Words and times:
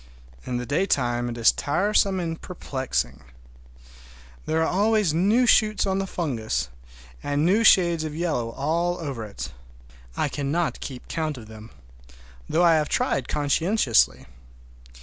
In 0.47 0.57
the 0.57 0.65
daytime 0.65 1.29
it 1.29 1.37
is 1.37 1.51
tiresome 1.51 2.19
and 2.19 2.41
perplexing. 2.41 3.21
There 4.47 4.63
are 4.63 4.67
always 4.67 5.13
new 5.13 5.45
shoots 5.45 5.85
on 5.85 5.99
the 5.99 6.07
fungus, 6.07 6.69
and 7.21 7.45
new 7.45 7.63
shades 7.63 8.03
of 8.03 8.15
yellow 8.15 8.49
all 8.53 8.97
over 8.97 9.23
it. 9.23 9.51
I 10.17 10.27
cannot 10.27 10.79
keep 10.79 11.07
count 11.07 11.37
of 11.37 11.45
them, 11.45 11.69
though 12.49 12.63
I 12.63 12.73
have 12.77 12.89
tried 12.89 13.27
conscientiously. 13.27 14.25